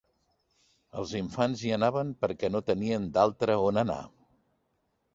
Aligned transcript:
Els 1.01 1.13
infants 1.19 1.61
hi 1.67 1.75
anaven, 1.77 2.15
perquè 2.25 2.51
no 2.57 2.65
tenien 2.73 3.09
d’altre 3.21 3.63
on 3.71 3.81
anar 3.87 4.03